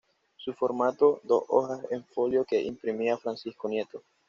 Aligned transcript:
Su 0.35 0.51
formato, 0.53 1.21
dos 1.25 1.43
hojas 1.49 1.81
en 1.91 2.03
folio 2.05 2.43
que 2.43 2.59
imprimía 2.59 3.19
Francisco 3.19 3.69
Nieto. 3.69 4.01